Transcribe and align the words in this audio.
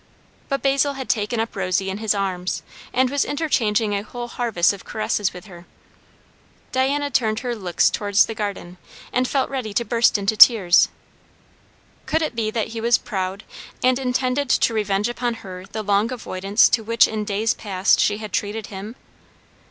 But 0.49 0.63
Basil 0.63 0.93
had 0.93 1.07
taken 1.09 1.39
up 1.39 1.55
Rosy 1.55 1.87
into 1.87 2.01
his 2.01 2.15
arms, 2.15 2.63
and 2.91 3.11
was 3.11 3.23
interchanging 3.23 3.93
a 3.93 4.01
whole 4.01 4.29
harvest 4.29 4.73
of 4.73 4.83
caresses 4.83 5.31
with 5.31 5.45
her. 5.45 5.67
Diana 6.71 7.11
turned 7.11 7.41
her 7.41 7.55
looks 7.55 7.87
towards 7.91 8.25
the 8.25 8.33
garden, 8.33 8.77
and 9.13 9.27
felt 9.27 9.47
ready 9.51 9.75
to 9.75 9.85
burst 9.85 10.17
into 10.17 10.35
tears. 10.35 10.89
Could 12.07 12.23
it 12.23 12.33
be 12.35 12.49
that 12.49 12.69
he 12.69 12.81
was 12.81 12.97
proud, 12.97 13.43
and 13.83 13.99
intended 13.99 14.49
to 14.49 14.73
revenge 14.73 15.07
upon 15.07 15.35
her 15.45 15.65
the 15.71 15.83
long 15.83 16.11
avoidance 16.11 16.67
to 16.69 16.83
which 16.83 17.07
in 17.07 17.23
days 17.23 17.53
past 17.53 17.99
she 17.99 18.17
had 18.17 18.33
treated 18.33 18.67
him? 18.73 18.95